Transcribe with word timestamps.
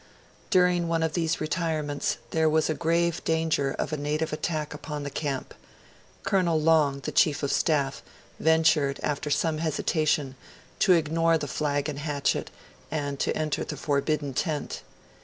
During, 0.49 0.87
one 0.87 1.03
of 1.03 1.13
these 1.13 1.39
retirements, 1.39 2.17
there 2.31 2.49
was 2.49 2.67
grave 2.71 3.23
danger 3.23 3.75
of 3.77 3.93
a 3.93 3.97
native 3.97 4.33
attack 4.33 4.73
upon 4.73 5.03
the 5.03 5.11
camp. 5.11 5.53
Colonel 6.23 6.59
Long, 6.59 7.01
the 7.01 7.11
Chief 7.11 7.43
of 7.43 7.51
Staff, 7.51 8.01
ventured, 8.39 8.99
after 9.03 9.29
some 9.29 9.59
hesitation, 9.59 10.35
to 10.79 10.93
ignore 10.93 11.37
the 11.37 11.47
flag 11.47 11.87
and 11.87 11.99
hatchet, 11.99 12.49
and 12.89 13.19
to 13.19 13.37
enter 13.37 13.63
the 13.63 13.77
forbidden 13.77 14.33
tent. 14.33 14.81